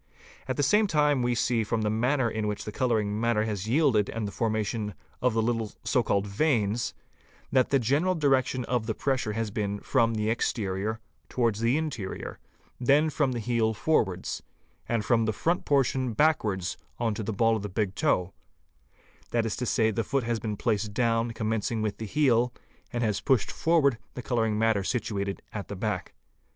[0.47, 3.67] —At the same time we see from the manner in which the colouring matter has
[3.67, 6.95] yielded and the formation of the little so called veins,
[7.51, 9.79] that the THE IMAGE OF THE FOOT §81 general direction of the pressure has been
[9.81, 12.39] from the exterior towards the interior,
[12.79, 14.41] then from the heel forwards,
[14.89, 18.33] and from the front portion back wards on to the bail of the big toe,
[19.29, 22.51] that is to say, the foot has been placed down commencing with the heel
[22.91, 26.15] and has pushed forward the colouring matter situated at the back.